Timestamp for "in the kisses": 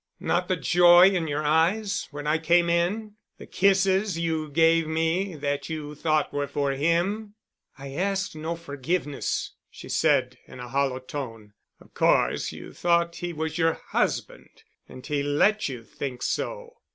2.71-4.17